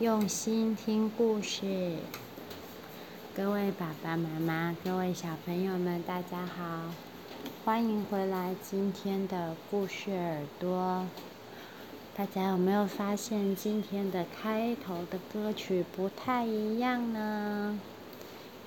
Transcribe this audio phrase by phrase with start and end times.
[0.00, 1.96] 用心听故事。
[3.34, 6.92] 各位爸爸妈妈，各位小朋友们，大家好，
[7.64, 11.04] 欢迎回来今天的故事耳朵。
[12.14, 17.80] 大家有没有发现今天的开头的歌曲不太一样呢？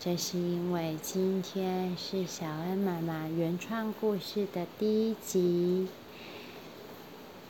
[0.00, 5.88] 这是因为今天是小恩妈妈原创故事的第一集。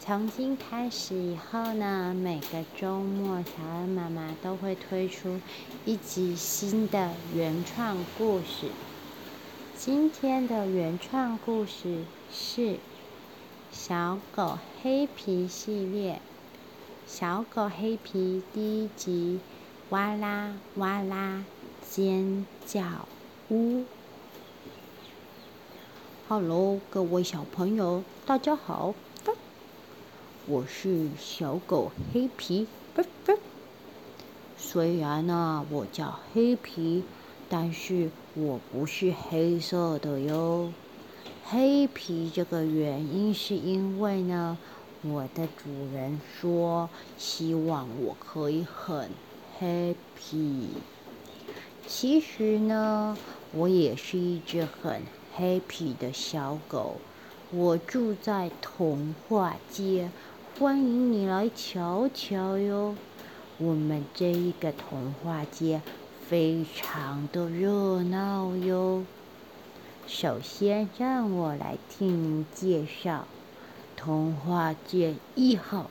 [0.08, 5.38] 从今开始以后呢，每个周末小恩妈妈都会推出
[5.84, 8.70] 一集新的原创故事。
[9.76, 12.60] 今天的原创故事是
[13.70, 16.14] 《小狗黑皮》系列，
[17.06, 19.40] 《小狗黑皮》第一集，
[19.90, 21.44] 哇啦哇啦
[21.86, 23.06] 尖叫
[23.50, 23.84] 呜。
[26.26, 28.94] Hello，各位小朋友，大家好。
[30.50, 32.66] 我是小狗黑皮，
[34.56, 37.04] 虽然呢、我叫黑皮，
[37.50, 40.72] 但是我不是黑色的哟。
[41.44, 44.56] 黑皮这个原因是因为呢，
[45.02, 46.88] 我的主人说
[47.18, 49.10] 希望我可以很
[49.58, 50.70] 黑皮。
[51.86, 53.18] 其实呢，
[53.52, 55.02] 我也是一只很
[55.34, 56.96] 黑皮的小狗。
[57.50, 60.10] 我住在童话街。
[60.58, 62.96] 欢迎你来瞧瞧哟！
[63.58, 65.80] 我们这一个童话街
[66.26, 69.04] 非常的热闹哟。
[70.08, 73.24] 首先，让我来替您介绍
[73.96, 75.88] 童话街一号，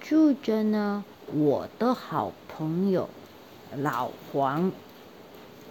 [0.00, 3.08] 住着呢我的好朋友
[3.76, 4.70] 老黄。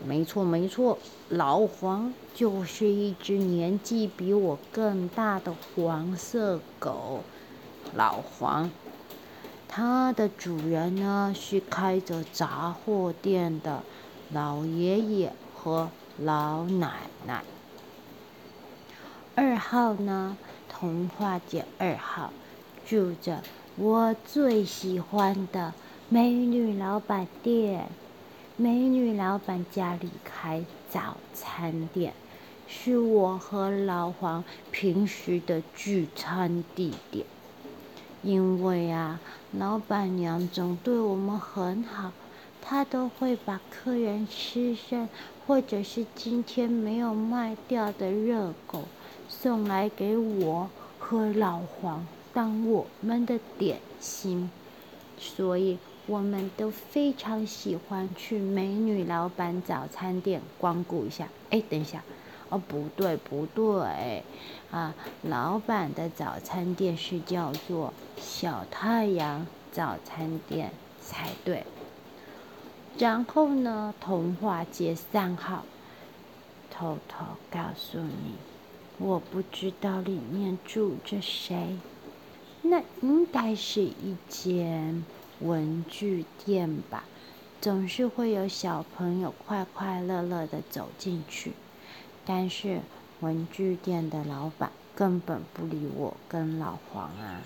[0.05, 0.97] 没错没错，
[1.29, 7.21] 老黄就是一只年纪比我更大的黄色狗。
[7.93, 8.71] 老黄，
[9.67, 13.83] 他的主人呢是开着杂货店的
[14.31, 17.43] 老爷爷和老奶奶。
[19.35, 20.37] 二号呢，
[20.69, 22.31] 童话街二号
[22.85, 23.43] 住着
[23.75, 25.73] 我最喜欢的
[26.09, 27.87] 美女老板店。
[28.57, 32.13] 美女老板家里开早餐店，
[32.67, 37.25] 是我和老黄平时的聚餐地点。
[38.25, 39.19] 因为啊，
[39.51, 42.11] 老板娘总对我们很好，
[42.59, 45.07] 她都会把客人吃剩
[45.45, 48.85] 或者是今天没有卖掉的热狗
[49.29, 54.49] 送来给我和老黄当我们的点心，
[55.19, 55.77] 所以
[56.07, 61.27] 我们都非常喜欢去美女老板早餐店光顾一下。
[61.51, 62.03] 哎，等一下。
[62.49, 64.23] 哦，不对，不对，
[64.71, 71.65] 啊，老板的早餐店是叫做小太阳早餐店才对。
[72.97, 75.65] 然后呢，童话街三号，
[76.71, 78.35] 偷偷告诉你，
[78.99, 81.77] 我不知道里面住着谁，
[82.61, 85.03] 那应该是一间
[85.41, 87.03] 文具店吧？
[87.59, 91.53] 总是会有小朋友快快乐乐的走进去。
[92.25, 92.81] 但是
[93.19, 97.41] 文具店的老板根本不理我跟老黄啊。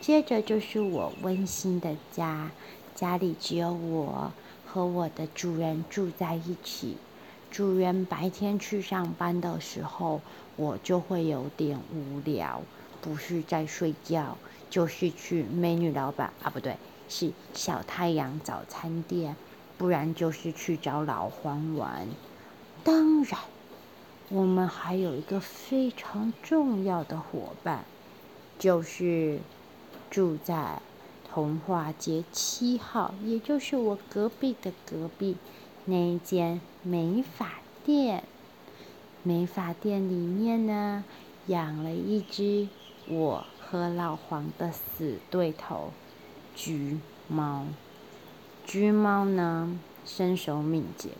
[0.00, 2.50] 接着就是我温馨的家，
[2.94, 4.32] 家里只有我
[4.66, 6.96] 和我的主人住在一起。
[7.50, 10.20] 主人白天去上班的时候，
[10.56, 12.62] 我就会有点无聊，
[13.00, 14.36] 不是在睡觉，
[14.70, 16.76] 就是去美女老板啊，不对，
[17.08, 19.36] 是小太阳早餐店，
[19.78, 22.08] 不然就是去找老黄玩。
[22.82, 23.38] 当然。
[24.34, 27.84] 我们还有一个非常重要的伙伴，
[28.58, 29.40] 就是
[30.08, 30.80] 住在
[31.30, 35.36] 童话街七号，也就是我隔壁的隔壁
[35.84, 38.24] 那一间美发店。
[39.22, 41.04] 美发店里面呢，
[41.48, 42.68] 养了一只
[43.08, 45.92] 我和老黄的死对头——
[46.56, 46.98] 橘
[47.28, 47.66] 猫。
[48.64, 51.10] 橘猫呢，身手敏捷，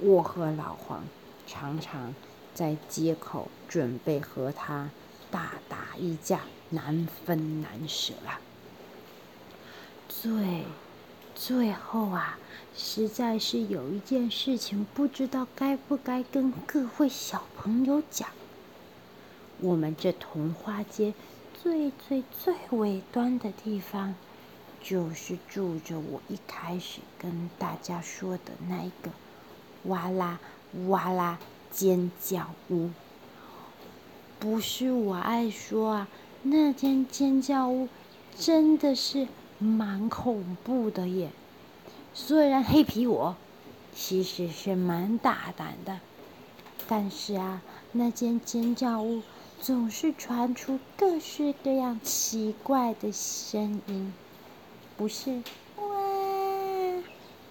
[0.00, 1.04] 我和老黄
[1.46, 2.14] 常常。
[2.54, 4.90] 在街口准备和他
[5.30, 6.40] 大打一架，
[6.70, 8.40] 难分难舍啊！
[10.08, 10.64] 最
[11.34, 12.38] 最后啊，
[12.76, 18.28] 实在是有一件事情，不知道该不该跟各位小朋友讲。
[19.60, 21.14] 我们这童话街
[21.62, 24.14] 最最最尾端的地方，
[24.82, 29.10] 就是住着我一开始跟大家说的那个
[29.84, 30.38] 哇啦
[30.88, 31.38] 哇啦。
[31.72, 32.90] 尖叫屋，
[34.38, 36.08] 不是我爱说啊，
[36.42, 37.88] 那间尖叫屋
[38.38, 39.26] 真的是
[39.58, 41.30] 蛮恐怖的耶。
[42.12, 43.34] 虽然黑皮我
[43.94, 45.98] 其实是蛮大胆的，
[46.86, 49.22] 但是啊，那间尖叫屋
[49.58, 54.12] 总是传出各式各样奇怪的声音，
[54.98, 55.42] 不是
[55.76, 55.84] 哇，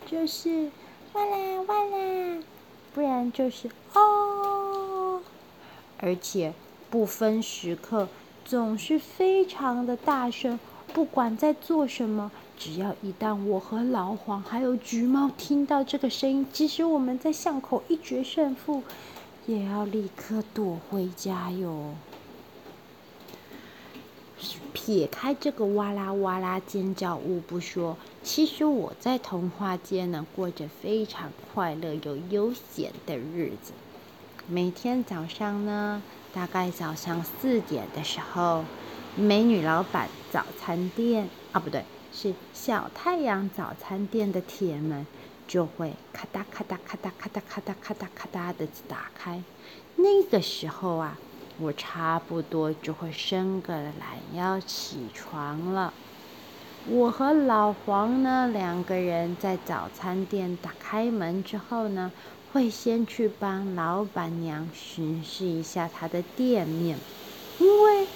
[0.06, 0.70] 就是
[1.14, 2.44] 哇啦哇啦，
[2.94, 5.22] 不然就是哦，
[5.98, 6.54] 而且
[6.90, 8.08] 不分时刻，
[8.44, 10.60] 总是非常的大声。
[10.94, 18.84] 不管在做什么，只要一旦我和老黄还有橘猫听到这个声音，即使我们在巷口一决胜负，
[19.46, 21.94] 也要立刻躲回家哟。
[24.74, 33.74] 撇开这个哇啦哇啦尖叫物不说，其实我在童话街呢，过着非常快乐又悠闲的日子。
[34.48, 38.64] 每天早上呢，大概早上四点的时候。
[39.16, 41.84] 美女老板早餐店啊，不对，
[42.14, 45.06] 是小太阳早餐店的铁门
[45.48, 49.44] 就会咔哒咔哒咔哒咔哒咔哒咔哒咔哒的打开。
[49.98, 51.18] 那个时候啊，
[51.60, 53.94] 我差不多就会伸个懒
[54.34, 55.94] 腰起床了。
[56.88, 62.12] 我和老黄呢，两个人在早餐店打开门之后呢，
[62.52, 66.98] 会先去帮老板娘巡视一下她的店面，
[67.60, 68.08] 因为。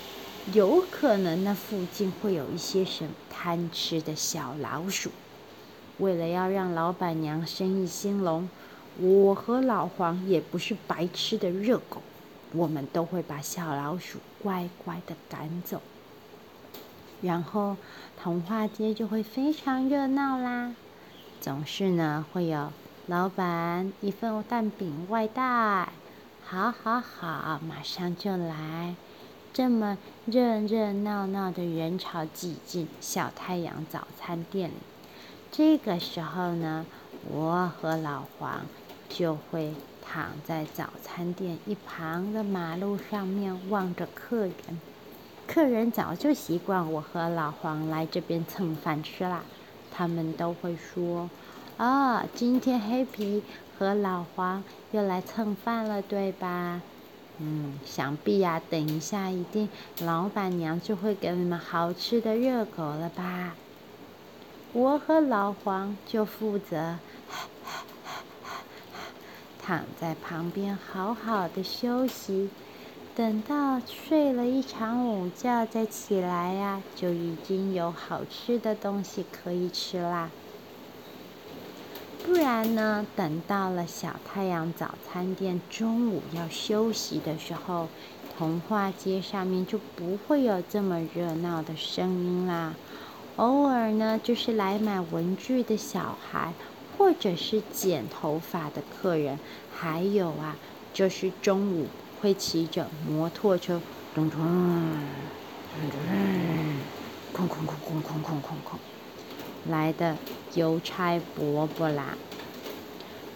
[0.54, 5.10] 有可能那附近会有一些什么贪吃的小老鼠。
[5.98, 8.48] 为了要让老板娘生意兴隆，
[9.00, 12.00] 我和老黄也不是白吃的热狗，
[12.52, 15.82] 我们都会把小老鼠乖乖的赶走。
[17.22, 17.78] 然后
[18.22, 20.74] 童话街就会非常热闹啦，
[21.42, 22.72] 总是呢会有
[23.08, 25.90] 老板一份蛋饼外带，
[26.46, 28.96] 好好好，马上就来。
[29.54, 34.70] 这么热热闹闹的人潮挤进小太阳早餐店，
[35.50, 36.86] 这个时候呢，
[37.30, 38.66] 我和老黄
[39.08, 39.74] 就会
[40.04, 44.54] 躺在早餐店一旁的马路上面望着客人。
[45.48, 49.44] 客人早就习惯我和老黄来这边蹭饭吃啦，
[49.92, 51.30] 他们都会说
[51.78, 53.44] ：“啊、今天黑皮
[53.78, 56.82] 和老黄又来蹭饭了，对吧？”
[57.40, 59.70] 嗯，想必呀、等一下一定
[60.02, 63.56] 老板娘就会给你们好吃的热狗了吧？
[64.74, 66.98] 我和老黄就负责
[69.62, 72.50] 躺在旁边好好的休息，
[73.16, 80.30] 等到睡了一场午觉再起来呀、就已经有好吃的东西可以吃啦。
[82.26, 87.88] 不然呢，等到了小太阳早餐店中午要休息的时候，
[88.38, 92.76] 童话街上面就不会有这么热闹的声音啦。
[93.38, 96.52] 偶尔呢，就是来买文具的小孩，
[96.98, 99.40] 或者是剪头发的客人，
[99.74, 100.58] 还有啊，
[100.94, 101.88] 就是中午
[102.26, 103.80] 会骑着摩托车，
[104.16, 108.80] 咚咚，咚咚，哐哐哐哐哐哐哐哐。
[109.70, 110.18] 来的
[110.56, 112.18] 邮差伯伯啦，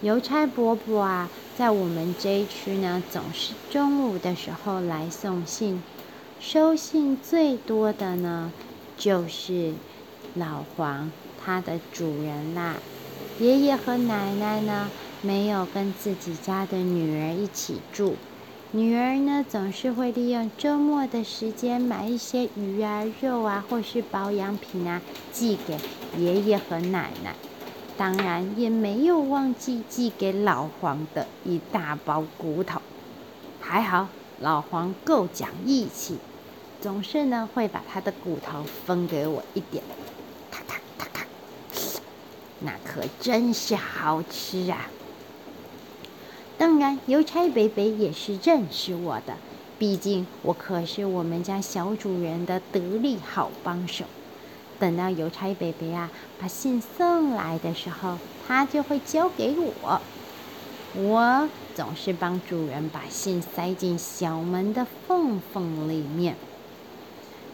[0.02, 5.80] 邮差伯伯啊，在我们这一区呢，总是中午的时候来送信。
[6.40, 8.50] 收信最多的呢，
[8.96, 9.72] 就是
[10.34, 12.74] 老黄他的主人啦。
[13.38, 14.90] 爷爷和奶奶呢，
[15.22, 18.16] 没有跟自己家的女儿一起住。
[18.72, 25.76] 女儿呢，总是会利用周末的时间买一些鱼啊、肉啊，或是保养品啊，寄给
[26.16, 27.34] 爷爷和奶奶。
[27.96, 32.80] 当然，也没有忘记寄给老黄的一大包骨头。
[33.60, 34.06] 还好，
[34.38, 36.18] 老黄够讲义气，
[36.80, 39.82] 总是呢会把他的骨头分给我一点。
[40.48, 41.26] 咔咔咔咔，
[42.60, 44.88] 那可真是好吃啊！
[46.60, 49.34] 当然，邮差伯伯也是认识我的，
[49.78, 54.04] 毕竟我可是我们家小主人的得力好帮手。
[54.78, 60.02] 等到邮差伯伯啊把信送来的时候，他就会交给我。
[60.96, 66.36] 我总是帮主人把信塞进小门的缝缝里面。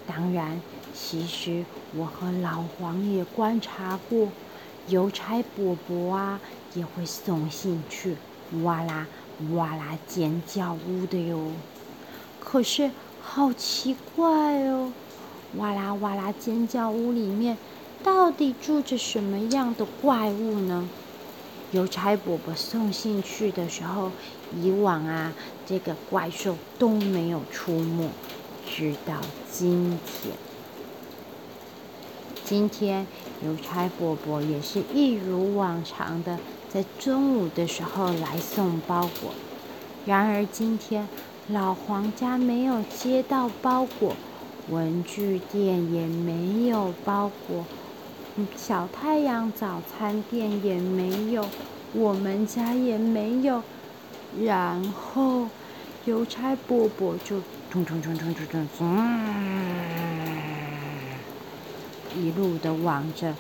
[0.05, 0.61] 当然，
[0.93, 4.31] 其实我和老黄也观察过，
[4.89, 6.41] 邮差伯伯啊
[6.75, 8.17] 也会送信去。
[8.63, 9.07] 哇啦
[9.53, 11.51] 哇啦尖叫屋的哟，
[12.41, 14.93] 可是好奇怪哦！
[15.57, 17.59] 哇啦哇啦尖叫屋里面
[18.03, 20.89] 到底住着什么样的怪物呢？
[21.73, 24.13] 邮差伯伯送信去的时候，
[24.55, 25.33] 以往啊
[25.67, 28.09] 这个怪兽都没有出没，
[28.65, 29.15] 直到
[29.51, 30.35] 今天。
[32.45, 33.05] 今天
[33.45, 36.39] 邮差伯伯也是一如往常的，
[36.77, 39.33] 在中午的时候来送包裹。
[40.05, 41.09] 然而今天
[41.49, 44.15] 老黄家没有接到包裹，
[44.69, 47.65] 文具店也没有包裹，
[48.55, 51.49] 小太阳早餐店也没有，
[51.95, 53.63] 我们家也没有。
[54.43, 55.47] 然后
[56.05, 57.41] 邮差伯伯就
[57.71, 58.87] 咚咚咚咚咚咚，
[62.15, 63.35] 一路的往着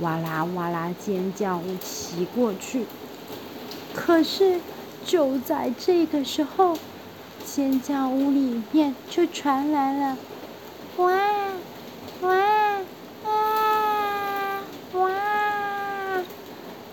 [0.00, 2.86] 哇啦哇啦尖叫屋骑过去。
[3.94, 4.60] 可是
[5.04, 6.76] 就在这个时候，
[7.44, 10.16] 尖叫屋里面就传来了
[10.96, 11.10] 哇
[12.22, 12.30] 哇
[13.24, 13.30] 哇
[14.94, 15.10] 哇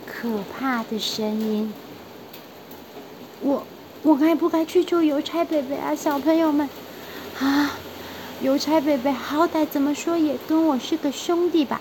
[0.06, 1.72] 可怕的声音。
[3.42, 3.64] 我
[4.02, 6.68] 我该不该去救邮差伯伯啊，小朋友们？
[7.40, 7.72] 啊，
[8.42, 11.80] 邮差伯伯好歹怎么说也跟我是个兄弟吧，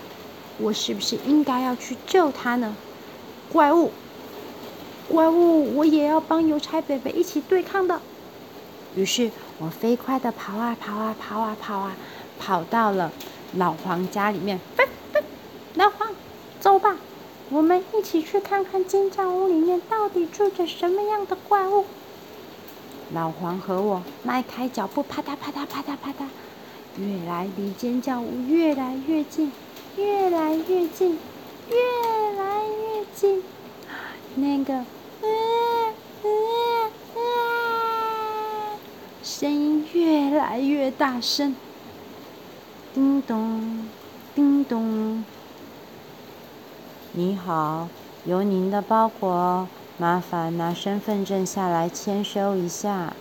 [0.59, 2.75] 我是不是应该要去救他呢？
[3.51, 3.91] 怪物，
[5.07, 8.01] 怪物，我也要帮邮差伯伯一起对抗的。
[8.95, 11.95] 于是我飞快地跑啊跑啊跑啊跑啊，
[12.39, 13.11] 跑到了
[13.55, 14.59] 老黄家里面。
[14.75, 15.21] 飞飞，
[15.75, 16.09] 老黄，
[16.59, 16.97] 走吧。
[17.49, 21.85] 我们一起去看看尖叫屋里面到底住着什么样的怪物。
[23.13, 26.25] 老黄和我迈开脚步，啪嗒啪嗒啪嗒啪嗒，
[26.97, 29.51] 越来离尖叫屋越来越近，
[29.97, 31.17] 越来越近，
[31.69, 31.75] 越
[32.37, 33.43] 来越近。
[34.35, 35.27] 那个，呃
[36.21, 36.29] 呃
[37.15, 37.21] 呃，
[39.23, 41.55] 声音越来越大声，
[42.93, 43.89] 叮咚，
[44.35, 45.25] 叮咚。
[47.13, 47.89] 你好，
[48.25, 53.13] 有您的包裹，麻烦拿身份证下来签收一下。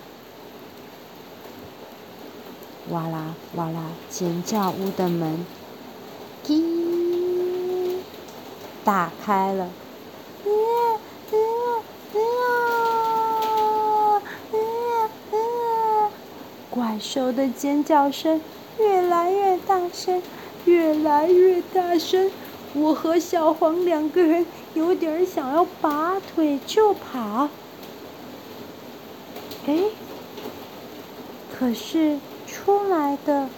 [2.90, 5.46] 哇啦哇啦，尖叫屋的门，
[6.46, 7.98] 滴，
[8.84, 9.68] 打开了。
[10.44, 10.52] 呃
[11.32, 11.38] 呃
[12.12, 12.20] 呃
[14.52, 16.10] 呃呃，
[16.70, 18.40] 怪兽的尖叫声
[18.78, 20.22] 越来越大声，
[20.64, 22.30] 越来越大声。
[22.74, 27.48] 我和小黄两个人有点想要拔腿就跑，
[29.66, 29.78] 哎，
[31.58, 33.48] 可是出来的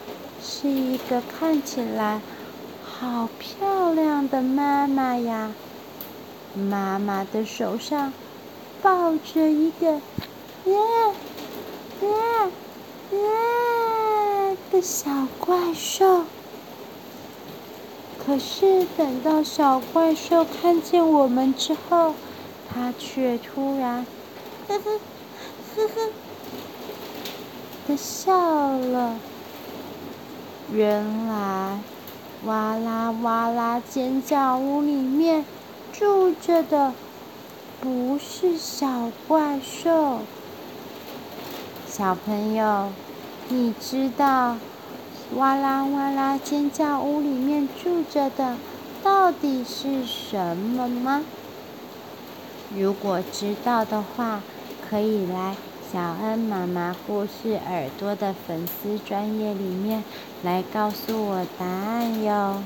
[0.41, 2.21] 是一个看起来
[3.01, 5.53] 好漂亮的妈妈呀！
[6.55, 8.13] 妈妈的手上
[8.83, 9.93] 抱着一个
[10.65, 10.75] 耶
[12.03, 12.09] 耶
[13.13, 16.25] 耶的小怪兽。
[18.19, 22.15] 可是等到小怪兽看见我们之后，
[22.69, 24.05] 它却突然
[24.67, 24.91] 呵呵
[25.77, 26.11] 呵呵
[27.87, 28.33] 的笑
[28.73, 29.17] 了。
[30.73, 31.79] 原来，
[32.45, 35.45] 哇啦哇啦尖叫屋里面
[35.93, 36.93] 住着的
[37.81, 40.21] 不是小怪兽。
[41.87, 42.91] 小朋友，
[43.49, 44.57] 你知道？
[45.35, 46.39] 哇啦哇啦！
[46.39, 48.57] 尖叫屋里面住着的
[49.03, 51.25] 到底是什么吗？
[52.75, 54.41] 如果知道的话，
[54.89, 55.55] 可以来
[55.91, 60.05] 小恩妈妈故事耳朵的粉丝专业里面
[60.43, 62.63] 来告诉我答案哟。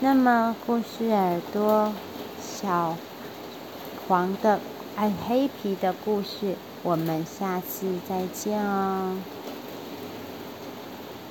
[0.00, 1.92] 那么故事耳朵
[2.42, 2.96] 小
[4.08, 4.58] 黄的
[4.96, 9.16] 爱黑皮的故事，我们下次再见哦。